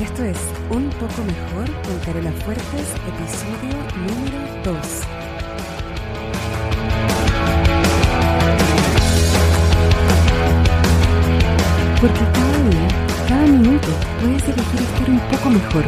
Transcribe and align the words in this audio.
Esto 0.00 0.24
es 0.24 0.38
Un 0.70 0.90
poco 0.90 1.22
mejor 1.24 1.70
con 1.82 1.98
Carola 2.04 2.32
Fuertes, 2.44 2.94
episodio 3.06 3.78
número 3.94 4.38
2. 4.64 4.76
Porque 12.00 12.18
cada 12.18 12.58
día, 12.70 12.88
cada 13.28 13.46
minuto, 13.46 13.88
puedes 14.20 14.42
elegir 14.42 14.80
estar 14.80 15.10
un 15.10 15.20
poco 15.30 15.50
mejor. 15.50 15.84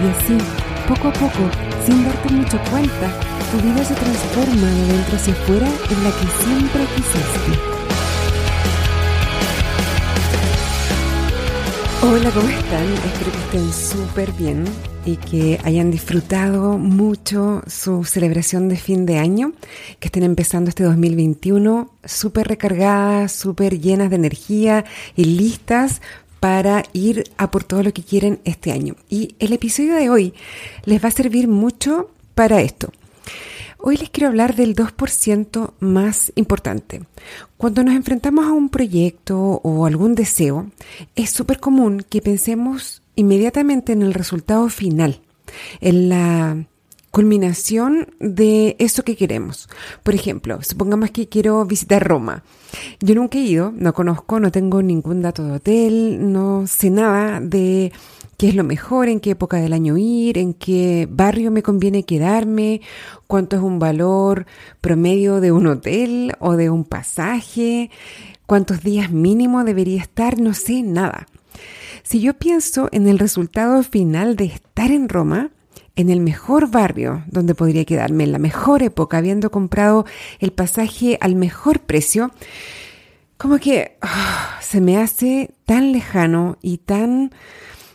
Y 0.00 0.08
así, 0.08 0.38
poco 0.86 1.08
a 1.08 1.12
poco, 1.12 1.50
sin 1.84 2.04
darte 2.04 2.32
mucho 2.32 2.56
cuenta, 2.70 3.10
tu 3.50 3.58
vida 3.66 3.84
se 3.84 3.94
transforma 3.94 4.68
de 4.68 4.92
dentro 4.92 5.16
hacia 5.16 5.32
afuera 5.32 5.66
en 5.66 6.04
la 6.04 6.10
que 6.10 6.26
siempre 6.44 6.84
quisiste. 6.94 7.79
Hola, 12.02 12.30
¿cómo 12.30 12.48
están? 12.48 12.86
Espero 12.94 13.30
que 13.30 13.38
estén 13.38 13.72
súper 13.74 14.32
bien 14.32 14.64
y 15.04 15.16
que 15.16 15.60
hayan 15.64 15.90
disfrutado 15.90 16.78
mucho 16.78 17.60
su 17.66 18.04
celebración 18.04 18.70
de 18.70 18.76
fin 18.76 19.04
de 19.04 19.18
año, 19.18 19.52
que 19.98 20.08
estén 20.08 20.22
empezando 20.22 20.70
este 20.70 20.82
2021 20.82 21.90
súper 22.02 22.48
recargadas, 22.48 23.32
súper 23.32 23.78
llenas 23.78 24.08
de 24.08 24.16
energía 24.16 24.86
y 25.14 25.26
listas 25.26 26.00
para 26.40 26.84
ir 26.94 27.24
a 27.36 27.50
por 27.50 27.64
todo 27.64 27.82
lo 27.82 27.92
que 27.92 28.02
quieren 28.02 28.40
este 28.46 28.72
año. 28.72 28.96
Y 29.10 29.34
el 29.38 29.52
episodio 29.52 29.94
de 29.94 30.08
hoy 30.08 30.32
les 30.86 31.04
va 31.04 31.08
a 31.08 31.12
servir 31.12 31.48
mucho 31.48 32.10
para 32.34 32.62
esto. 32.62 32.90
Hoy 33.82 33.96
les 33.96 34.10
quiero 34.10 34.28
hablar 34.28 34.56
del 34.56 34.76
2% 34.76 35.72
más 35.80 36.32
importante. 36.34 37.02
Cuando 37.56 37.82
nos 37.82 37.94
enfrentamos 37.94 38.46
a 38.46 38.52
un 38.52 38.68
proyecto 38.68 39.38
o 39.40 39.86
algún 39.86 40.14
deseo, 40.14 40.70
es 41.16 41.30
súper 41.30 41.60
común 41.60 42.04
que 42.06 42.20
pensemos 42.20 43.02
inmediatamente 43.16 43.92
en 43.92 44.02
el 44.02 44.12
resultado 44.12 44.68
final, 44.68 45.22
en 45.80 46.10
la 46.10 46.66
culminación 47.10 48.14
de 48.20 48.76
eso 48.78 49.02
que 49.02 49.16
queremos. 49.16 49.66
Por 50.02 50.14
ejemplo, 50.14 50.62
supongamos 50.62 51.10
que 51.10 51.28
quiero 51.28 51.64
visitar 51.64 52.06
Roma. 52.06 52.44
Yo 53.00 53.14
nunca 53.14 53.38
he 53.38 53.42
ido, 53.42 53.72
no 53.74 53.94
conozco, 53.94 54.40
no 54.40 54.52
tengo 54.52 54.82
ningún 54.82 55.22
dato 55.22 55.42
de 55.42 55.52
hotel, 55.52 56.32
no 56.32 56.66
sé 56.66 56.90
nada 56.90 57.40
de 57.40 57.92
qué 58.40 58.48
es 58.48 58.54
lo 58.54 58.64
mejor, 58.64 59.10
en 59.10 59.20
qué 59.20 59.32
época 59.32 59.58
del 59.58 59.74
año 59.74 59.98
ir, 59.98 60.38
en 60.38 60.54
qué 60.54 61.06
barrio 61.10 61.50
me 61.50 61.62
conviene 61.62 62.04
quedarme, 62.04 62.80
cuánto 63.26 63.56
es 63.56 63.62
un 63.62 63.78
valor 63.78 64.46
promedio 64.80 65.42
de 65.42 65.52
un 65.52 65.66
hotel 65.66 66.32
o 66.38 66.56
de 66.56 66.70
un 66.70 66.84
pasaje, 66.84 67.90
cuántos 68.46 68.82
días 68.82 69.10
mínimo 69.10 69.62
debería 69.62 70.00
estar, 70.00 70.40
no 70.40 70.54
sé 70.54 70.80
nada. 70.80 71.26
Si 72.02 72.22
yo 72.22 72.32
pienso 72.32 72.88
en 72.92 73.08
el 73.08 73.18
resultado 73.18 73.82
final 73.82 74.36
de 74.36 74.46
estar 74.46 74.90
en 74.90 75.10
Roma, 75.10 75.50
en 75.94 76.08
el 76.08 76.20
mejor 76.20 76.70
barrio 76.70 77.24
donde 77.26 77.54
podría 77.54 77.84
quedarme, 77.84 78.24
en 78.24 78.32
la 78.32 78.38
mejor 78.38 78.82
época, 78.82 79.18
habiendo 79.18 79.50
comprado 79.50 80.06
el 80.38 80.52
pasaje 80.52 81.18
al 81.20 81.34
mejor 81.34 81.80
precio, 81.80 82.30
como 83.36 83.58
que 83.58 83.98
ah, 84.00 84.58
se 84.62 84.80
me 84.80 84.96
hace 84.96 85.50
tan 85.66 85.92
lejano 85.92 86.56
y 86.62 86.78
tan 86.78 87.32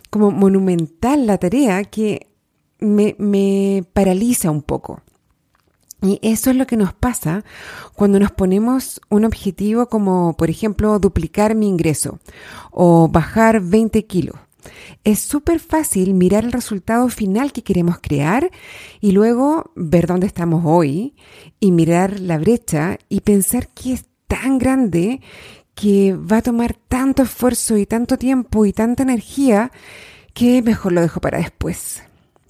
como 0.10 0.32
monumental 0.32 1.28
la 1.28 1.38
tarea 1.38 1.84
que 1.84 2.28
me, 2.80 3.16
me 3.18 3.84
paraliza 3.94 4.52
un 4.52 4.62
poco. 4.62 5.02
Y 6.02 6.20
eso 6.22 6.52
es 6.52 6.56
lo 6.56 6.68
que 6.68 6.78
nos 6.78 6.94
pasa 6.94 7.44
cuando 7.96 8.20
nos 8.20 8.32
ponemos 8.32 9.02
un 9.10 9.26
objetivo 9.26 9.88
como, 9.88 10.36
por 10.38 10.50
ejemplo, 10.50 11.00
duplicar 11.00 11.56
mi 11.56 11.68
ingreso 11.68 12.20
o 12.72 13.08
bajar 13.08 13.62
20 13.62 14.06
kilos. 14.06 14.36
Es 15.04 15.20
súper 15.20 15.60
fácil 15.60 16.14
mirar 16.14 16.44
el 16.44 16.52
resultado 16.52 17.10
final 17.10 17.52
que 17.54 17.64
queremos 17.64 17.98
crear 18.02 18.52
y 19.00 19.12
luego 19.12 19.72
ver 19.76 20.08
dónde 20.08 20.28
estamos 20.28 20.64
hoy 20.66 21.16
y 21.60 21.72
mirar 21.72 22.20
la 22.20 22.38
brecha 22.38 22.98
y 23.10 23.22
pensar 23.22 23.70
que 23.70 23.94
es 23.94 24.06
tan 24.28 24.58
grande 24.58 25.22
que 25.76 26.16
va 26.16 26.38
a 26.38 26.42
tomar 26.42 26.76
tanto 26.88 27.24
esfuerzo 27.24 27.78
y 27.78 27.86
tanto 27.86 28.18
tiempo 28.18 28.66
y 28.66 28.74
tanta 28.74 29.04
energía 29.04 29.72
que 30.34 30.62
mejor 30.62 30.94
lo 30.94 31.02
dejo 31.02 31.22
para 31.22 31.38
después. 31.38 32.02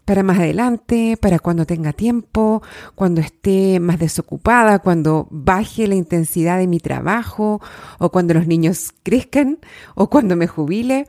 Para 0.05 0.21
más 0.21 0.37
adelante, 0.37 1.17
para 1.19 1.39
cuando 1.39 1.65
tenga 1.65 1.91
tiempo, 1.91 2.61
cuando 2.93 3.21
esté 3.21 3.79
más 3.79 3.97
desocupada, 3.97 4.77
cuando 4.77 5.27
baje 5.31 5.87
la 5.87 5.95
intensidad 5.95 6.59
de 6.59 6.67
mi 6.67 6.79
trabajo, 6.79 7.59
o 7.97 8.11
cuando 8.11 8.35
los 8.35 8.45
niños 8.45 8.93
crezcan, 9.01 9.57
o 9.95 10.11
cuando 10.11 10.35
me 10.35 10.45
jubile. 10.45 11.07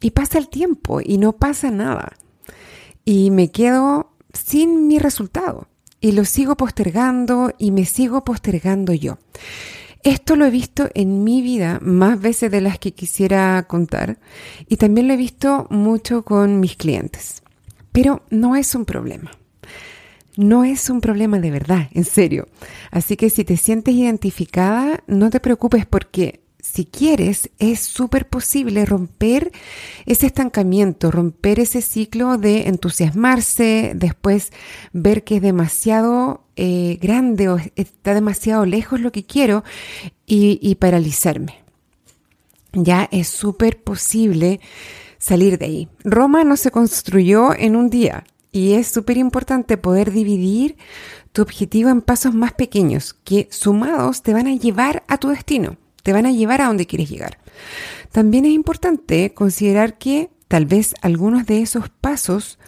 Y 0.00 0.10
pasa 0.10 0.36
el 0.36 0.48
tiempo 0.50 1.00
y 1.02 1.16
no 1.16 1.32
pasa 1.32 1.70
nada. 1.70 2.12
Y 3.06 3.30
me 3.30 3.50
quedo 3.50 4.10
sin 4.34 4.86
mi 4.86 4.98
resultado. 4.98 5.68
Y 6.02 6.12
lo 6.12 6.26
sigo 6.26 6.56
postergando 6.56 7.54
y 7.56 7.70
me 7.70 7.86
sigo 7.86 8.22
postergando 8.22 8.92
yo. 8.92 9.16
Esto 10.06 10.36
lo 10.36 10.44
he 10.44 10.50
visto 10.50 10.88
en 10.94 11.24
mi 11.24 11.42
vida 11.42 11.80
más 11.82 12.20
veces 12.20 12.52
de 12.52 12.60
las 12.60 12.78
que 12.78 12.92
quisiera 12.92 13.64
contar 13.66 14.20
y 14.68 14.76
también 14.76 15.08
lo 15.08 15.14
he 15.14 15.16
visto 15.16 15.66
mucho 15.68 16.22
con 16.22 16.60
mis 16.60 16.76
clientes. 16.76 17.42
Pero 17.90 18.22
no 18.30 18.54
es 18.54 18.76
un 18.76 18.84
problema. 18.84 19.32
No 20.36 20.62
es 20.62 20.90
un 20.90 21.00
problema 21.00 21.40
de 21.40 21.50
verdad, 21.50 21.88
en 21.90 22.04
serio. 22.04 22.46
Así 22.92 23.16
que 23.16 23.30
si 23.30 23.42
te 23.42 23.56
sientes 23.56 23.96
identificada, 23.96 25.02
no 25.08 25.28
te 25.28 25.40
preocupes 25.40 25.86
porque 25.86 26.38
si 26.76 26.84
quieres, 26.84 27.48
es 27.58 27.80
súper 27.80 28.28
posible 28.28 28.84
romper 28.84 29.50
ese 30.04 30.26
estancamiento, 30.26 31.10
romper 31.10 31.58
ese 31.58 31.80
ciclo 31.80 32.36
de 32.36 32.68
entusiasmarse, 32.68 33.92
después 33.94 34.52
ver 34.92 35.24
que 35.24 35.36
es 35.36 35.42
demasiado 35.42 36.44
eh, 36.54 36.98
grande 37.00 37.48
o 37.48 37.56
está 37.76 38.12
demasiado 38.12 38.66
lejos 38.66 39.00
lo 39.00 39.10
que 39.10 39.24
quiero 39.24 39.64
y, 40.26 40.58
y 40.60 40.74
paralizarme. 40.74 41.64
Ya 42.74 43.08
es 43.10 43.28
súper 43.28 43.82
posible 43.82 44.60
salir 45.16 45.56
de 45.56 45.64
ahí. 45.64 45.88
Roma 46.04 46.44
no 46.44 46.58
se 46.58 46.70
construyó 46.70 47.54
en 47.54 47.74
un 47.74 47.88
día 47.88 48.24
y 48.52 48.74
es 48.74 48.88
súper 48.88 49.16
importante 49.16 49.78
poder 49.78 50.12
dividir 50.12 50.76
tu 51.32 51.40
objetivo 51.40 51.88
en 51.88 52.02
pasos 52.02 52.34
más 52.34 52.52
pequeños 52.52 53.14
que 53.24 53.48
sumados 53.50 54.22
te 54.22 54.34
van 54.34 54.46
a 54.46 54.54
llevar 54.54 55.04
a 55.08 55.16
tu 55.16 55.28
destino 55.28 55.78
te 56.06 56.12
van 56.12 56.24
a 56.24 56.30
llevar 56.30 56.60
a 56.60 56.66
donde 56.66 56.86
quieres 56.86 57.10
llegar. 57.10 57.36
También 58.12 58.44
es 58.44 58.52
importante 58.52 59.34
considerar 59.34 59.98
que 59.98 60.30
tal 60.46 60.64
vez 60.64 60.94
algunos 61.02 61.46
de 61.46 61.62
esos 61.62 61.88
pasos 61.88 62.60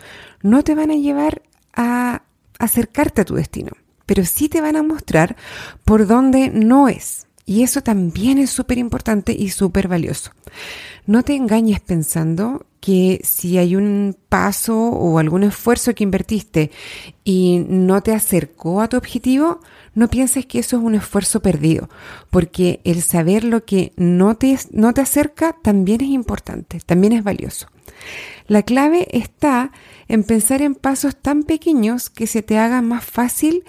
no 0.43 0.65
te 0.65 0.75
van 0.75 0.91
a 0.91 0.97
llevar 0.97 1.43
a 1.73 2.25
acercarte 2.59 3.21
a 3.21 3.25
tu 3.25 3.37
destino, 3.37 3.71
pero 4.07 4.25
sí 4.25 4.49
te 4.49 4.61
van 4.61 4.75
a 4.75 4.83
mostrar 4.83 5.37
por 5.85 6.09
dónde 6.09 6.51
no 6.53 6.89
es. 6.89 7.29
Y 7.47 7.63
eso 7.63 7.81
también 7.81 8.39
es 8.39 8.51
súper 8.51 8.77
importante 8.77 9.37
y 9.39 9.51
súper 9.51 9.87
valioso. 9.87 10.33
No 11.07 11.23
te 11.23 11.37
engañes 11.37 11.79
pensando 11.79 12.67
que 12.81 13.21
si 13.25 13.59
hay 13.59 13.77
un 13.77 14.17
paso 14.29 14.77
o 14.77 15.19
algún 15.19 15.43
esfuerzo 15.43 15.95
que 15.95 16.05
invertiste 16.05 16.71
y 17.25 17.65
no 17.69 18.03
te 18.03 18.13
acercó 18.13 18.81
a 18.81 18.89
tu 18.89 18.97
objetivo, 18.97 19.61
no 19.95 20.09
pienses 20.09 20.47
que 20.47 20.61
eso 20.61 20.77
es 20.77 20.83
un 20.83 20.95
esfuerzo 20.95 21.41
perdido, 21.41 21.89
porque 22.31 22.81
el 22.85 23.03
saber 23.03 23.45
lo 23.45 23.65
que 23.65 23.93
no 23.97 24.37
te, 24.37 24.59
no 24.71 24.95
te 24.95 25.01
acerca 25.01 25.57
también 25.63 26.01
es 26.03 26.09
importante, 26.09 26.81
también 26.87 27.13
es 27.13 27.25
valioso. 27.25 27.67
La 28.47 28.63
clave 28.63 29.09
está 29.11 29.73
en 30.07 30.25
pensar 30.25 30.63
en 30.63 30.75
pasos 30.75 31.17
tan 31.17 31.43
pequeños 31.43 32.11
que 32.11 32.27
se 32.27 32.43
te 32.43 32.59
haga 32.59 32.81
más 32.81 33.05
fácil 33.05 33.65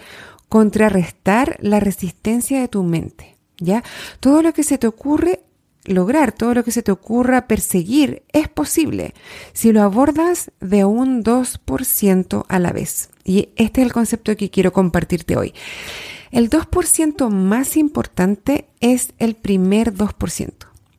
contrarrestar 0.49 1.57
la 1.59 1.79
resistencia 1.79 2.59
de 2.59 2.67
tu 2.67 2.83
mente. 2.83 3.37
¿Ya? 3.61 3.83
Todo 4.21 4.41
lo 4.41 4.53
que 4.53 4.63
se 4.63 4.77
te 4.77 4.87
ocurre 4.87 5.41
lograr, 5.89 6.31
todo 6.31 6.53
lo 6.53 6.63
que 6.63 6.71
se 6.71 6.83
te 6.83 6.91
ocurra 6.91 7.47
perseguir, 7.47 8.23
es 8.31 8.47
posible 8.47 9.13
si 9.53 9.71
lo 9.71 9.81
abordas 9.81 10.51
de 10.59 10.85
un 10.85 11.23
2% 11.23 12.45
a 12.47 12.59
la 12.59 12.71
vez. 12.71 13.09
Y 13.23 13.49
este 13.55 13.81
es 13.81 13.87
el 13.87 13.93
concepto 13.93 14.35
que 14.37 14.49
quiero 14.49 14.71
compartirte 14.71 15.37
hoy. 15.37 15.53
El 16.31 16.49
2% 16.49 17.29
más 17.29 17.75
importante 17.75 18.67
es 18.79 19.13
el 19.17 19.35
primer 19.35 19.93
2%. 19.93 20.53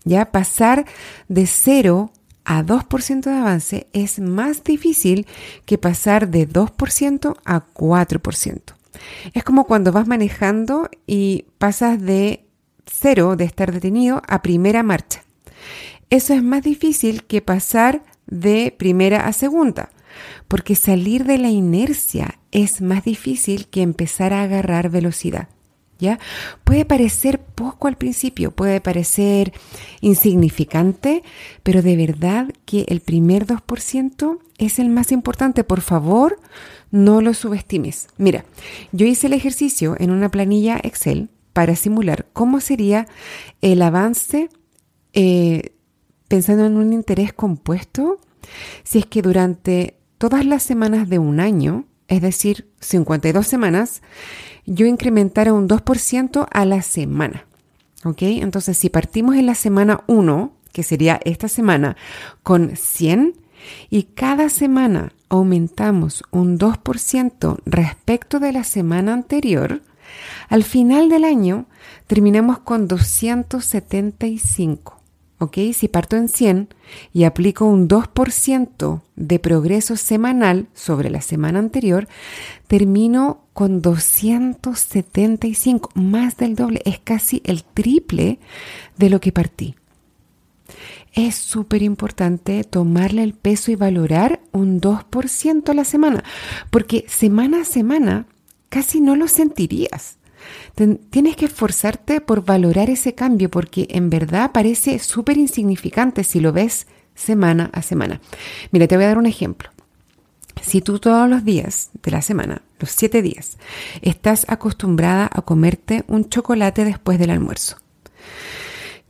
Ya 0.05 0.33
pasar 0.33 0.87
de 1.29 1.47
0 1.47 2.11
a 2.45 2.65
2% 2.65 3.21
de 3.21 3.37
avance 3.37 3.87
es 3.93 4.19
más 4.19 4.65
difícil 4.65 5.27
que 5.67 5.79
pasar 5.79 6.29
de 6.29 6.49
2% 6.49 7.37
a 7.45 7.67
4%. 7.73 8.61
Es 9.35 9.45
como 9.45 9.67
cuando 9.67 9.93
vas 9.93 10.07
manejando 10.07 10.89
y 11.07 11.47
pasas 11.59 12.01
de 12.01 12.45
0 12.91 13.37
de 13.37 13.45
estar 13.45 13.73
detenido 13.73 14.23
a 14.29 14.43
primera 14.43 14.83
marcha. 14.83 15.23
Eso 16.11 16.35
es 16.35 16.43
más 16.43 16.63
difícil 16.63 17.25
que 17.25 17.41
pasar 17.41 18.03
de 18.27 18.75
primera 18.77 19.27
a 19.27 19.33
segunda 19.33 19.91
porque 20.49 20.75
salir 20.75 21.25
de 21.25 21.39
la 21.39 21.51
inercia 21.51 22.39
es 22.51 22.81
más 22.81 23.05
difícil 23.05 23.67
que 23.67 23.83
empezar 23.83 24.33
a 24.33 24.43
agarrar 24.43 24.91
velocidad. 24.91 25.49
¿Ya? 25.99 26.19
Puede 26.65 26.87
parecer 26.87 27.41
poco 27.41 27.87
al 27.87 27.99
principio, 27.99 28.53
puede 28.53 28.81
parecer 28.81 29.53
insignificante, 30.01 31.23
pero 31.63 31.83
de 31.83 31.95
verdad 31.95 32.49
que 32.65 32.87
el 32.89 33.01
primer 33.01 33.47
2% 33.47 34.39
es 34.57 34.79
el 34.79 34.89
más 34.89 35.13
importante. 35.13 35.63
Por 35.63 35.83
favor, 35.83 36.41
no 36.91 37.21
lo 37.21 37.35
subestimes. 37.35 38.09
Mira, 38.17 38.47
yo 38.93 39.05
hice 39.05 39.27
el 39.27 39.35
ejercicio 39.35 39.95
en 39.99 40.11
una 40.11 40.31
planilla 40.31 40.81
Excel 40.83 41.29
para 41.61 41.77
simular 41.77 42.25
cómo 42.33 42.59
sería 42.59 43.07
el 43.61 43.83
avance 43.83 44.49
eh, 45.13 45.75
pensando 46.27 46.65
en 46.65 46.79
un 46.79 46.95
interés 46.95 47.35
compuesto 47.35 48.19
si 48.83 49.01
es 49.01 49.05
que 49.05 49.21
durante 49.21 49.99
todas 50.17 50.47
las 50.47 50.63
semanas 50.63 51.11
de 51.11 51.19
un 51.19 51.39
año, 51.39 51.85
es 52.09 52.23
decir, 52.23 52.71
52 52.81 53.47
semanas, 53.47 54.01
yo 54.65 54.87
incrementara 54.87 55.53
un 55.53 55.69
2% 55.69 56.49
a 56.51 56.65
la 56.65 56.81
semana. 56.81 57.45
¿Ok? 58.05 58.23
Entonces, 58.23 58.79
si 58.79 58.89
partimos 58.89 59.37
en 59.37 59.45
la 59.45 59.55
semana 59.55 60.03
1, 60.07 60.55
que 60.73 60.83
sería 60.83 61.21
esta 61.27 61.49
semana, 61.49 61.95
con 62.43 62.75
100, 62.75 63.35
y 63.91 64.05
cada 64.05 64.49
semana 64.49 65.13
aumentamos 65.29 66.23
un 66.31 66.59
2% 66.59 67.59
respecto 67.67 68.41
de 68.41 68.53
la 68.53 68.65
semana 68.65 69.13
anterior, 69.13 69.83
al 70.49 70.65
final 70.65 71.09
del 71.09 71.25
año 71.25 71.67
terminamos 72.07 72.59
con 72.59 72.89
275. 72.89 75.01
¿ok? 75.41 75.59
Si 75.73 75.89
parto 75.89 76.17
en 76.17 76.29
100 76.29 76.69
y 77.13 77.25
aplico 77.25 77.65
un 77.65 77.89
2% 77.89 79.01
de 79.17 79.39
progreso 79.39 79.97
semanal 79.97 80.69
sobre 80.75 81.09
la 81.11 81.23
semana 81.23 81.59
anterior, 81.59 82.07
termino 82.69 83.41
con 83.53 83.83
275, 83.83 85.91
más 85.95 86.37
del 86.37 86.55
doble, 86.55 86.83
es 86.85 87.01
casi 87.01 87.43
el 87.45 87.65
triple 87.65 88.39
de 88.97 89.11
lo 89.11 89.21
que 89.21 89.33
partí. 89.33 89.75
Es 91.13 91.35
súper 91.35 91.83
importante 91.83 92.63
tomarle 92.63 93.25
el 93.25 93.35
peso 93.35 93.73
y 93.73 93.77
valorar 93.77 94.39
un 94.53 94.81
2% 94.81 95.69
a 95.69 95.75
la 95.75 95.85
semana, 95.85 96.23
porque 96.71 97.05
semana 97.09 97.63
a 97.63 97.65
semana 97.65 98.27
casi 98.71 99.03
no 99.03 99.17
lo 99.17 99.29
sentirías 99.29 100.17
tienes 101.11 101.37
que 101.37 101.47
esforzarte 101.47 102.21
por 102.21 102.45
valorar 102.45 102.91
ese 102.91 103.15
cambio 103.15 103.51
porque 103.51 103.87
en 103.91 104.11
verdad 104.11 104.53
parece 104.53 104.99
súper 104.99 105.37
insignificante 105.37 106.25
si 106.25 106.41
lo 106.41 106.53
ves 106.53 106.87
semana 107.15 107.71
a 107.73 107.83
semana. 107.83 108.21
Mira, 108.71 108.87
te 108.87 108.97
voy 108.97 109.05
a 109.05 109.09
dar 109.09 109.19
un 109.19 109.27
ejemplo. 109.27 109.71
Si 110.63 110.81
tú 110.81 110.99
todos 110.99 111.29
los 111.29 111.45
días 111.45 111.91
de 112.03 112.11
la 112.11 112.23
semana, 112.23 112.63
los 112.79 112.91
siete 112.91 113.23
días, 113.23 113.57
estás 114.03 114.45
acostumbrada 114.49 115.29
a 115.33 115.43
comerte 115.43 116.05
un 116.07 116.29
chocolate 116.29 116.85
después 116.85 117.19
del 117.19 117.31
almuerzo, 117.31 117.77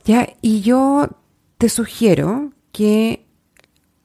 ya, 0.05 0.29
y 0.41 0.61
yo 0.61 1.09
te 1.57 1.67
sugiero 1.67 2.51
que 2.71 3.25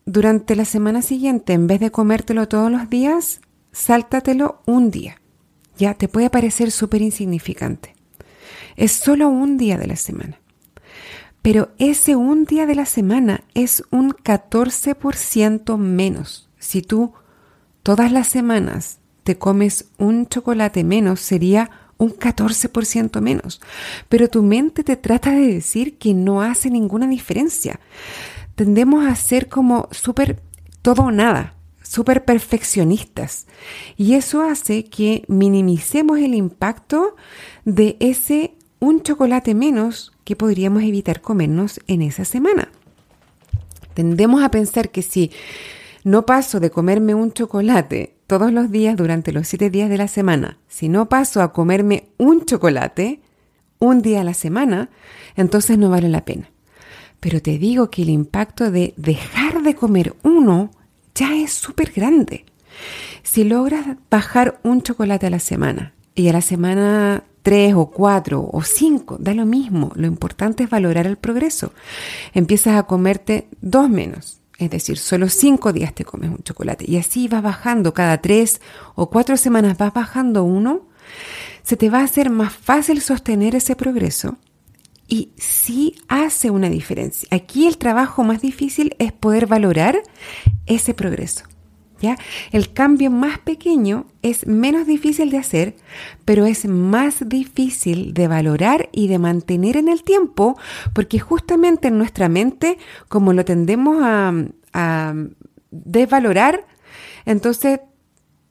durante 0.07 0.57
la 0.57 0.65
semana 0.65 1.03
siguiente, 1.03 1.53
en 1.53 1.67
vez 1.67 1.81
de 1.81 1.91
comértelo 1.91 2.49
todos 2.49 2.71
los 2.71 2.91
días, 2.91 3.41
sáltatelo 3.71 4.63
un 4.67 4.91
día 4.91 5.21
ya 5.77 5.95
te 5.95 6.09
puede 6.09 6.31
parecer 6.31 6.71
súper 6.71 7.03
insignificante. 7.03 7.95
Es 8.77 8.93
solo 8.93 9.29
un 9.29 9.57
día 9.57 9.79
de 9.79 9.87
la 9.87 9.97
semana. 9.97 10.41
Pero 11.43 11.71
ese 11.79 12.17
un 12.17 12.45
día 12.45 12.67
de 12.67 12.75
la 12.75 12.87
semana 12.87 13.45
es 13.55 13.85
un 13.91 14.11
14% 14.11 15.77
menos. 15.79 16.49
Si 16.59 16.83
tú 16.83 17.13
todas 17.83 18.11
las 18.11 18.27
semanas 18.27 18.99
te 19.23 19.39
comes 19.39 19.87
un 19.99 20.27
chocolate 20.27 20.85
menos, 20.85 21.21
sería 21.21 21.71
un 21.99 22.11
14% 22.11 23.21
menos. 23.21 23.61
Pero 24.09 24.29
tu 24.29 24.43
mente 24.43 24.85
te 24.85 24.97
trata 24.97 25.31
de 25.31 25.55
decir 25.55 25.99
que 25.99 26.15
no 26.15 26.43
hace 26.43 26.71
ninguna 26.71 27.07
diferencia. 27.07 27.81
Tendemos 28.55 29.07
a 29.07 29.15
ser 29.15 29.49
como 29.49 29.89
súper 29.93 30.43
todo 30.83 31.05
o 31.05 31.11
nada 31.11 31.56
súper 31.87 32.25
perfeccionistas. 32.25 33.47
Y 33.97 34.15
eso 34.15 34.43
hace 34.43 34.85
que 34.85 35.25
minimicemos 35.29 36.19
el 36.19 36.35
impacto 36.35 37.17
de 37.65 37.97
ese 38.01 38.55
un 38.79 39.03
chocolate 39.03 39.55
menos 39.55 40.13
que 40.25 40.37
podríamos 40.37 40.83
evitar 40.83 41.21
comernos 41.21 41.81
en 41.87 42.03
esa 42.03 42.25
semana. 42.25 42.69
Tendemos 43.95 44.43
a 44.43 44.51
pensar 44.51 44.91
que 44.91 45.03
si 45.03 45.31
no 46.05 46.27
paso 46.27 46.61
de 46.61 46.71
comerme 46.71 47.15
un 47.15 47.33
chocolate 47.33 48.17
todos 48.27 48.53
los 48.53 48.71
días 48.71 48.97
durante 48.97 49.33
los 49.33 49.49
siete 49.49 49.71
días 49.71 49.89
de 49.89 49.97
la 49.97 50.09
semana, 50.09 50.59
si 50.69 50.89
no 50.89 51.09
paso 51.09 51.41
a 51.41 51.53
comerme 51.53 52.09
un 52.19 52.45
chocolate 52.45 53.21
un 53.79 54.03
día 54.03 54.21
a 54.21 54.25
la 54.25 54.35
semana, 54.35 54.91
entonces 55.37 55.79
no 55.79 55.91
vale 55.91 56.09
la 56.09 56.25
pena. 56.25 56.51
Pero 57.21 57.41
te 57.41 57.59
digo 57.59 57.91
que 57.91 58.03
el 58.03 58.11
impacto 58.11 58.71
de 58.71 58.93
dejar 58.97 59.63
de 59.63 59.75
comer 59.75 60.15
uno 60.23 60.71
ya 61.17 61.35
es 61.35 61.53
súper 61.53 61.93
grande. 61.93 62.45
Si 63.23 63.43
logras 63.43 63.97
bajar 64.09 64.61
un 64.63 64.83
chocolate 64.83 65.27
a 65.27 65.31
la 65.31 65.41
semana 65.41 65.95
y 66.15 66.29
a 66.29 66.33
la 66.33 66.41
semana 66.41 67.25
tres 67.43 67.75
o 67.75 67.91
cuatro 67.91 68.49
o 68.53 68.63
cinco, 68.63 69.17
da 69.19 69.35
lo 69.35 69.47
mismo. 69.47 69.93
Lo 69.97 70.07
importante 70.07 70.65
es 70.65 70.71
valorar 70.71 71.07
el 71.07 71.17
progreso. 71.17 71.73
Empiezas 72.35 72.77
a 72.77 72.85
comerte 72.85 73.49
dos 73.61 73.89
menos. 73.89 74.41
Es 74.59 74.71
decir, 74.71 74.97
solo 74.97 75.29
cinco 75.29 75.73
días 75.73 75.95
te 75.95 76.05
comes 76.05 76.31
un 76.31 76.43
chocolate 76.43 76.85
y 76.89 76.97
así 76.97 77.29
vas 77.29 77.43
bajando 77.43 77.93
cada 77.93 78.23
tres 78.23 78.61
o 78.95 79.11
cuatro 79.11 79.37
semanas 79.37 79.77
vas 79.77 79.93
bajando 79.93 80.45
uno, 80.45 80.87
se 81.63 81.77
te 81.77 81.91
va 81.91 82.01
a 82.01 82.05
hacer 82.05 82.31
más 82.31 82.55
fácil 82.55 83.03
sostener 83.03 83.55
ese 83.55 83.77
progreso 83.77 84.39
y 85.09 85.31
sí 85.37 85.97
hace 86.09 86.51
una 86.51 86.69
diferencia. 86.69 87.29
Aquí 87.31 87.67
el 87.67 87.79
trabajo 87.79 88.25
más 88.25 88.41
difícil 88.41 88.95
es 88.99 89.13
poder 89.13 89.47
valorar 89.47 90.03
ese 90.67 90.95
progreso. 90.95 91.45
¿Ya? 91.99 92.19
El 92.53 92.75
cambio 92.75 93.11
más 93.11 93.39
pequeño 93.39 94.05
es 94.21 94.47
menos 94.47 94.87
difícil 94.87 95.31
de 95.31 95.39
hacer, 95.39 95.77
pero 96.27 96.45
es 96.45 96.67
más 96.67 97.27
difícil 97.27 98.13
de 98.13 98.29
valorar 98.29 98.91
y 98.93 99.09
de 99.09 99.19
mantener 99.19 99.79
en 99.79 99.89
el 99.89 100.03
tiempo, 100.03 100.59
porque 100.93 101.19
justamente 101.19 101.89
en 101.89 101.97
nuestra 101.97 102.29
mente, 102.29 102.77
como 103.09 103.33
lo 103.33 103.47
tendemos 103.47 103.97
a, 104.03 104.35
a 104.75 105.15
desvalorar, 105.71 106.67
entonces 107.25 107.81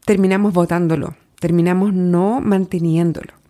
terminamos 0.06 0.52
votándolo, 0.52 1.16
terminamos 1.40 1.94
no 1.94 2.42
manteniéndolo. 2.42 3.45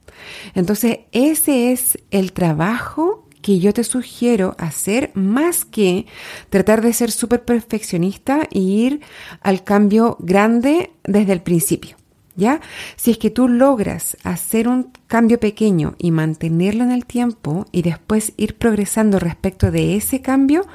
Entonces, 0.54 1.00
ese 1.12 1.72
es 1.72 1.98
el 2.12 2.34
trabajo 2.34 3.26
que 3.46 3.60
yo 3.60 3.74
te 3.76 3.84
sugiero 3.84 4.56
hacer 4.58 5.12
más 5.14 5.66
que 5.66 6.08
tratar 6.50 6.82
de 6.82 6.94
ser 6.94 7.12
súper 7.12 7.46
perfeccionista 7.46 8.48
e 8.50 8.58
ir 8.58 9.02
al 9.40 9.64
cambio 9.64 10.18
grande 10.20 10.90
desde 11.04 11.34
el 11.34 11.44
principio. 11.44 11.96
¿Ya? 12.36 12.60
Si 12.96 13.12
es 13.12 13.20
que 13.20 13.30
tú 13.30 13.48
logras 13.48 14.18
hacer 14.24 14.68
un 14.68 14.92
cambio 15.06 15.40
pequeño 15.40 15.94
y 16.00 16.10
mantenerlo 16.10 16.84
en 16.84 16.92
el 16.92 17.06
tiempo 17.06 17.68
y 17.72 17.84
después 17.84 18.34
ir 18.36 18.58
progresando 18.58 19.20
respecto 19.20 19.70
de 19.70 19.96
ese 19.96 20.22
cambio, 20.22 20.66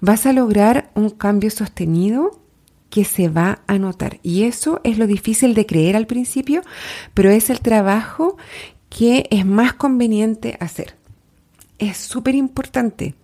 vas 0.00 0.24
a 0.24 0.32
lograr 0.32 0.92
un 0.94 1.10
cambio 1.10 1.50
sostenido 1.50 2.40
que 2.92 3.04
se 3.06 3.28
va 3.28 3.60
a 3.66 3.78
notar. 3.78 4.20
Y 4.22 4.44
eso 4.44 4.80
es 4.84 4.98
lo 4.98 5.06
difícil 5.06 5.54
de 5.54 5.64
creer 5.64 5.96
al 5.96 6.06
principio, 6.06 6.62
pero 7.14 7.30
es 7.30 7.48
el 7.48 7.60
trabajo 7.60 8.36
que 8.96 9.26
es 9.30 9.46
más 9.46 9.72
conveniente 9.72 10.58
hacer. 10.60 10.96
Es 11.78 11.96
súper 11.96 12.34
importante 12.34 13.14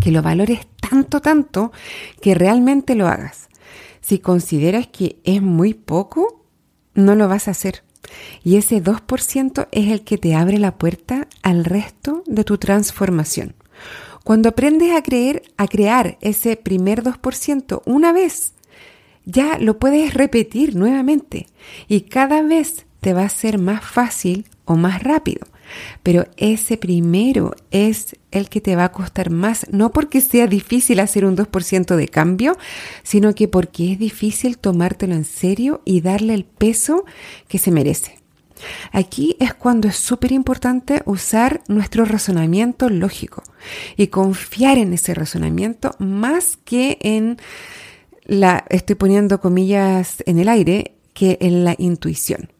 que 0.00 0.12
lo 0.12 0.22
valores 0.22 0.60
tanto, 0.80 1.20
tanto, 1.20 1.72
que 2.20 2.36
realmente 2.36 2.94
lo 2.94 3.08
hagas. 3.08 3.48
Si 4.00 4.20
consideras 4.20 4.86
que 4.86 5.16
es 5.24 5.42
muy 5.42 5.74
poco, 5.74 6.44
no 6.94 7.16
lo 7.16 7.26
vas 7.26 7.48
a 7.48 7.50
hacer. 7.50 7.82
Y 8.44 8.56
ese 8.56 8.82
2% 8.82 9.68
es 9.72 9.90
el 9.90 10.02
que 10.02 10.18
te 10.18 10.36
abre 10.36 10.58
la 10.58 10.78
puerta 10.78 11.26
al 11.42 11.64
resto 11.64 12.22
de 12.26 12.44
tu 12.44 12.58
transformación. 12.58 13.54
Cuando 14.22 14.50
aprendes 14.50 14.96
a 14.96 15.02
creer, 15.02 15.42
a 15.56 15.66
crear 15.66 16.16
ese 16.20 16.56
primer 16.56 17.02
2% 17.02 17.82
una 17.86 18.12
vez, 18.12 18.52
ya 19.24 19.58
lo 19.58 19.80
puedes 19.80 20.14
repetir 20.14 20.76
nuevamente 20.76 21.48
y 21.88 22.02
cada 22.02 22.42
vez 22.42 22.86
te 23.00 23.12
va 23.12 23.24
a 23.24 23.28
ser 23.28 23.58
más 23.58 23.84
fácil 23.84 24.46
o 24.64 24.76
más 24.76 25.02
rápido. 25.02 25.46
Pero 26.02 26.26
ese 26.36 26.76
primero 26.76 27.54
es 27.70 28.16
el 28.30 28.48
que 28.48 28.60
te 28.60 28.76
va 28.76 28.84
a 28.84 28.92
costar 28.92 29.30
más, 29.30 29.66
no 29.70 29.90
porque 29.90 30.20
sea 30.20 30.46
difícil 30.46 31.00
hacer 31.00 31.24
un 31.24 31.36
2% 31.36 31.96
de 31.96 32.08
cambio, 32.08 32.56
sino 33.02 33.34
que 33.34 33.48
porque 33.48 33.92
es 33.92 33.98
difícil 33.98 34.58
tomártelo 34.58 35.14
en 35.14 35.24
serio 35.24 35.80
y 35.84 36.00
darle 36.00 36.34
el 36.34 36.44
peso 36.44 37.04
que 37.48 37.58
se 37.58 37.70
merece. 37.70 38.22
Aquí 38.92 39.36
es 39.40 39.54
cuando 39.54 39.88
es 39.88 39.96
súper 39.96 40.32
importante 40.32 41.02
usar 41.04 41.62
nuestro 41.68 42.04
razonamiento 42.04 42.88
lógico 42.88 43.42
y 43.96 44.08
confiar 44.08 44.78
en 44.78 44.92
ese 44.92 45.14
razonamiento 45.14 45.96
más 45.98 46.58
que 46.64 46.98
en 47.00 47.38
la, 48.24 48.64
estoy 48.68 48.94
poniendo 48.94 49.40
comillas 49.40 50.22
en 50.26 50.38
el 50.38 50.48
aire, 50.48 50.94
que 51.12 51.38
en 51.40 51.64
la 51.64 51.74
intuición. 51.76 52.50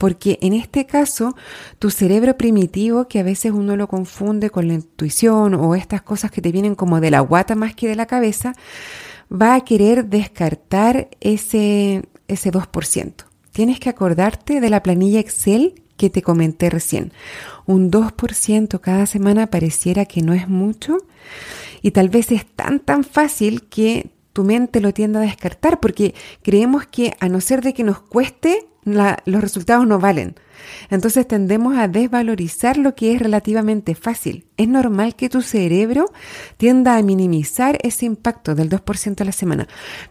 Porque 0.00 0.38
en 0.40 0.54
este 0.54 0.86
caso 0.86 1.36
tu 1.78 1.90
cerebro 1.90 2.38
primitivo, 2.38 3.06
que 3.06 3.18
a 3.18 3.22
veces 3.22 3.52
uno 3.52 3.76
lo 3.76 3.86
confunde 3.86 4.48
con 4.48 4.66
la 4.66 4.72
intuición 4.72 5.52
o 5.52 5.74
estas 5.74 6.00
cosas 6.00 6.30
que 6.30 6.40
te 6.40 6.52
vienen 6.52 6.74
como 6.74 7.02
de 7.02 7.10
la 7.10 7.20
guata 7.20 7.54
más 7.54 7.74
que 7.74 7.86
de 7.86 7.96
la 7.96 8.06
cabeza, 8.06 8.54
va 9.30 9.54
a 9.54 9.60
querer 9.60 10.06
descartar 10.06 11.10
ese, 11.20 12.02
ese 12.28 12.50
2%. 12.50 13.12
Tienes 13.52 13.78
que 13.78 13.90
acordarte 13.90 14.62
de 14.62 14.70
la 14.70 14.82
planilla 14.82 15.20
Excel 15.20 15.82
que 15.98 16.08
te 16.08 16.22
comenté 16.22 16.70
recién. 16.70 17.12
Un 17.66 17.90
2% 17.90 18.80
cada 18.80 19.04
semana 19.04 19.48
pareciera 19.48 20.06
que 20.06 20.22
no 20.22 20.32
es 20.32 20.48
mucho 20.48 20.96
y 21.82 21.90
tal 21.90 22.08
vez 22.08 22.32
es 22.32 22.46
tan 22.46 22.80
tan 22.80 23.04
fácil 23.04 23.64
que 23.68 24.08
tu 24.32 24.44
mente 24.44 24.80
lo 24.80 24.94
tienda 24.94 25.20
a 25.20 25.24
descartar 25.24 25.78
porque 25.78 26.14
creemos 26.40 26.86
que 26.86 27.12
a 27.20 27.28
no 27.28 27.42
ser 27.42 27.60
de 27.60 27.74
que 27.74 27.84
nos 27.84 28.00
cueste, 28.00 28.69
los 28.84 29.40
resultados 29.40 29.86
no 29.86 29.98
valen. 29.98 30.36
Entonces 30.90 31.26
tendemos 31.26 31.76
a 31.76 31.88
desvalorizar 31.88 32.76
lo 32.76 32.94
que 32.94 33.14
es 33.14 33.20
relativamente 33.20 33.94
fácil. 33.94 34.46
Es 34.56 34.68
normal 34.68 35.16
que 35.16 35.28
tu 35.28 35.42
cerebro 35.42 36.06
tienda 36.56 36.96
a 36.96 37.02
minimizar 37.02 37.78
ese 37.82 38.06
impacto 38.06 38.54
del 38.54 38.68
2% 38.68 39.20
a 39.20 39.24
la 39.24 39.32
semana, 39.32 39.68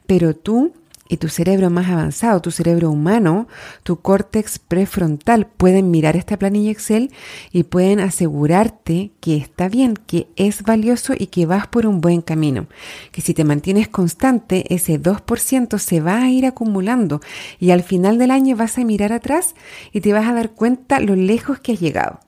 pero 0.08 0.36
tú 0.36 0.74
y 1.10 1.18
tu 1.18 1.28
cerebro 1.28 1.70
más 1.72 1.90
avanzado, 1.90 2.40
tu 2.40 2.52
cerebro 2.52 2.92
humano, 2.92 3.48
tu 3.84 4.00
córtex 4.00 4.60
prefrontal 4.60 5.48
pueden 5.48 5.90
mirar 5.92 6.16
esta 6.16 6.38
planilla 6.38 6.72
Excel 6.72 7.12
y 7.52 7.64
pueden 7.64 8.00
asegurarte 8.00 9.12
que 9.20 9.36
está 9.36 9.68
bien, 9.68 9.96
que 9.96 10.28
es 10.36 10.62
valioso 10.62 11.14
y 11.18 11.28
que 11.28 11.48
vas 11.48 11.68
por 11.68 11.88
un 11.88 12.00
buen 12.00 12.22
camino. 12.22 12.68
Que 13.12 13.22
si 13.22 13.34
te 13.34 13.44
mantienes 13.44 13.88
constante, 13.88 14.74
ese 14.74 15.02
2% 15.02 15.80
se 15.80 16.00
va 16.00 16.22
a 16.22 16.30
ir 16.30 16.46
acumulando 16.46 17.22
y 17.60 17.72
al 17.72 17.82
final 17.82 18.20
del 18.20 18.30
año 18.30 18.56
vas 18.56 18.78
a 18.78 18.86
mirar 18.86 19.12
atrás 19.12 19.56
y 19.92 20.02
te 20.02 20.14
vas 20.14 20.28
a 20.28 20.34
dar 20.34 20.52
cuenta 20.52 21.00
lo 21.00 21.16
lejos 21.16 21.60
que 21.60 21.74
has 21.74 21.80
llegado. 21.80 22.20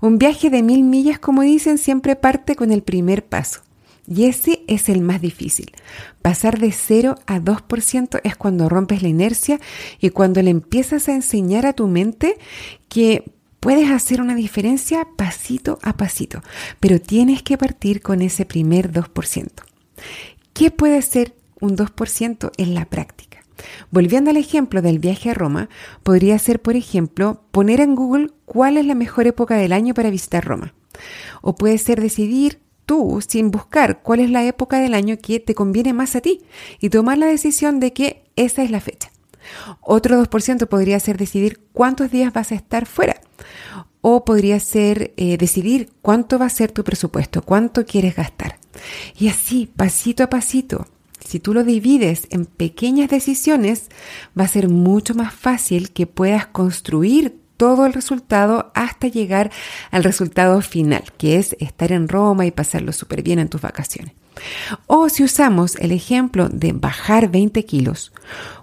Un 0.00 0.18
viaje 0.18 0.50
de 0.50 0.62
mil 0.62 0.84
millas, 0.84 1.18
como 1.18 1.42
dicen, 1.42 1.78
siempre 1.78 2.14
parte 2.14 2.54
con 2.54 2.70
el 2.70 2.82
primer 2.82 3.24
paso. 3.24 3.62
Y 4.12 4.24
ese 4.24 4.64
es 4.66 4.88
el 4.88 5.02
más 5.02 5.20
difícil. 5.20 5.70
Pasar 6.20 6.58
de 6.58 6.72
0 6.72 7.14
a 7.26 7.38
2% 7.38 8.20
es 8.24 8.36
cuando 8.36 8.68
rompes 8.68 9.02
la 9.02 9.08
inercia 9.08 9.60
y 10.00 10.10
cuando 10.10 10.42
le 10.42 10.50
empiezas 10.50 11.08
a 11.08 11.14
enseñar 11.14 11.64
a 11.64 11.74
tu 11.74 11.86
mente 11.86 12.36
que 12.88 13.22
puedes 13.60 13.88
hacer 13.88 14.20
una 14.20 14.34
diferencia 14.34 15.06
pasito 15.16 15.78
a 15.82 15.96
pasito, 15.96 16.42
pero 16.80 17.00
tienes 17.00 17.44
que 17.44 17.56
partir 17.56 18.02
con 18.02 18.20
ese 18.20 18.44
primer 18.44 18.90
2%. 18.92 19.48
¿Qué 20.54 20.72
puede 20.72 21.02
ser 21.02 21.36
un 21.60 21.76
2% 21.76 22.50
en 22.56 22.74
la 22.74 22.86
práctica? 22.86 23.44
Volviendo 23.92 24.30
al 24.30 24.38
ejemplo 24.38 24.82
del 24.82 24.98
viaje 24.98 25.30
a 25.30 25.34
Roma, 25.34 25.68
podría 26.02 26.36
ser, 26.40 26.60
por 26.60 26.74
ejemplo, 26.74 27.44
poner 27.52 27.80
en 27.80 27.94
Google 27.94 28.30
cuál 28.44 28.76
es 28.76 28.86
la 28.86 28.96
mejor 28.96 29.28
época 29.28 29.54
del 29.54 29.72
año 29.72 29.94
para 29.94 30.10
visitar 30.10 30.44
Roma. 30.44 30.74
O 31.42 31.54
puede 31.54 31.78
ser 31.78 32.00
decidir 32.00 32.58
sin 33.20 33.50
buscar 33.50 34.02
cuál 34.02 34.20
es 34.20 34.30
la 34.30 34.44
época 34.44 34.80
del 34.80 34.94
año 34.94 35.16
que 35.20 35.38
te 35.40 35.54
conviene 35.54 35.92
más 35.92 36.16
a 36.16 36.20
ti 36.20 36.42
y 36.80 36.90
tomar 36.90 37.18
la 37.18 37.26
decisión 37.26 37.78
de 37.78 37.92
que 37.92 38.24
esa 38.36 38.62
es 38.62 38.70
la 38.70 38.80
fecha. 38.80 39.10
Otro 39.80 40.22
2% 40.22 40.66
podría 40.66 40.98
ser 41.00 41.16
decidir 41.16 41.60
cuántos 41.72 42.10
días 42.10 42.32
vas 42.32 42.52
a 42.52 42.56
estar 42.56 42.86
fuera. 42.86 43.20
O 44.00 44.24
podría 44.24 44.58
ser 44.60 45.12
eh, 45.16 45.36
decidir 45.36 45.90
cuánto 46.02 46.38
va 46.38 46.46
a 46.46 46.50
ser 46.50 46.72
tu 46.72 46.84
presupuesto, 46.84 47.42
cuánto 47.42 47.84
quieres 47.84 48.16
gastar. 48.16 48.58
Y 49.18 49.28
así, 49.28 49.70
pasito 49.76 50.22
a 50.22 50.30
pasito, 50.30 50.86
si 51.24 51.38
tú 51.38 51.52
lo 51.52 51.64
divides 51.64 52.26
en 52.30 52.46
pequeñas 52.46 53.10
decisiones, 53.10 53.88
va 54.38 54.44
a 54.44 54.48
ser 54.48 54.68
mucho 54.68 55.14
más 55.14 55.34
fácil 55.34 55.90
que 55.90 56.06
puedas 56.06 56.46
construir 56.46 57.39
todo 57.60 57.84
el 57.84 57.92
resultado 57.92 58.72
hasta 58.74 59.06
llegar 59.08 59.50
al 59.90 60.02
resultado 60.02 60.62
final, 60.62 61.04
que 61.18 61.36
es 61.36 61.54
estar 61.60 61.92
en 61.92 62.08
Roma 62.08 62.46
y 62.46 62.50
pasarlo 62.50 62.90
súper 62.90 63.22
bien 63.22 63.38
en 63.38 63.50
tus 63.50 63.60
vacaciones. 63.60 64.14
O 64.86 65.10
si 65.10 65.24
usamos 65.24 65.76
el 65.76 65.92
ejemplo 65.92 66.48
de 66.48 66.72
bajar 66.72 67.30
20 67.30 67.62
kilos, 67.66 68.14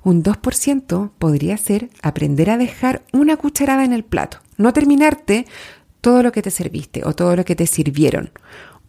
un 0.04 0.24
2% 0.24 1.12
podría 1.20 1.58
ser 1.58 1.92
aprender 2.02 2.50
a 2.50 2.58
dejar 2.58 3.04
una 3.14 3.38
cucharada 3.38 3.86
en 3.86 3.94
el 3.94 4.04
plato, 4.04 4.40
no 4.58 4.74
terminarte 4.74 5.46
todo 6.02 6.24
lo 6.24 6.32
que 6.32 6.42
te 6.42 6.50
serviste 6.50 7.04
o 7.06 7.14
todo 7.14 7.36
lo 7.36 7.46
que 7.46 7.56
te 7.56 7.68
sirvieron. 7.68 8.32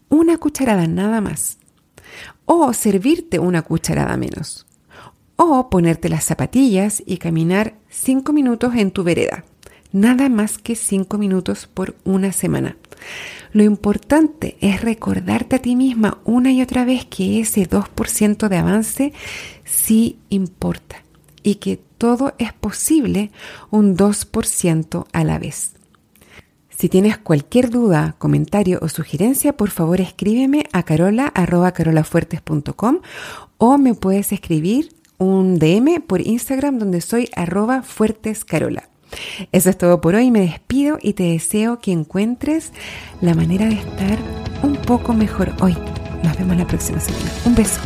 Una 0.09 0.39
cucharada 0.39 0.87
nada 0.87 1.21
más. 1.21 1.59
O 2.47 2.73
servirte 2.73 3.39
una 3.39 3.61
cucharada 3.61 4.17
menos. 4.17 4.67
O 5.37 5.69
ponerte 5.69 6.09
las 6.09 6.25
zapatillas 6.25 7.03
y 7.05 7.19
caminar 7.19 7.75
5 7.91 8.33
minutos 8.33 8.75
en 8.75 8.91
tu 8.91 9.05
vereda 9.05 9.45
nada 9.93 10.29
más 10.29 10.59
que 10.59 10.77
cinco 10.77 11.19
minutos 11.19 11.69
por 11.73 11.97
una 12.05 12.33
semana. 12.33 12.77
Lo 13.53 13.63
importante 13.63 14.57
es 14.61 14.83
recordarte 14.83 15.57
a 15.57 15.61
ti 15.61 15.77
misma 15.77 16.19
una 16.25 16.53
y 16.53 16.61
otra 16.63 16.85
vez 16.85 17.07
que 17.07 17.41
ese 17.41 17.69
2% 17.69 18.49
de 18.49 18.57
avance 18.57 19.13
sí 19.65 20.19
importa 20.29 21.03
y 21.43 21.57
que 21.57 21.81
todo 21.99 22.35
es 22.39 22.53
posible 22.53 23.33
un 23.71 23.97
2% 23.97 25.07
a 25.13 25.25
la 25.25 25.39
vez. 25.39 25.73
Si 26.69 26.89
tienes 26.89 27.19
cualquier 27.19 27.71
duda, 27.71 28.15
comentario 28.19 28.79
o 28.83 28.89
sugerencia, 28.89 29.57
por 29.57 29.71
favor 29.71 30.01
escríbeme 30.01 30.65
a 30.73 30.85
carola.carolafuertes.com 30.85 33.01
o 33.57 33.79
me 33.79 33.95
puedes 33.95 34.31
escribir 34.31 34.91
un 35.19 35.59
DM 35.59 36.01
por 36.01 36.21
Instagram 36.21 36.79
donde 36.79 37.01
soy 37.01 37.29
arroba 37.35 37.83
fuertescarola. 37.83 38.89
Eso 39.53 39.71
es 39.71 39.79
todo 39.79 40.01
por 40.01 40.15
hoy. 40.15 40.31
Me 40.31 40.41
despido 40.41 40.99
y 41.03 41.15
te 41.15 41.25
deseo 41.25 41.81
que 41.81 41.93
encuentres 41.93 42.73
la 43.21 43.35
manera 43.35 43.67
de 43.67 43.75
estar 43.75 44.19
un 44.63 44.77
poco 44.77 45.13
mejor 45.13 45.53
hoy. 45.61 45.77
Nos 46.23 46.37
vemos 46.37 46.57
la 46.57 46.67
próxima 46.67 47.01
semana. 47.01 47.31
Un 47.45 47.55
beso. 47.55 47.81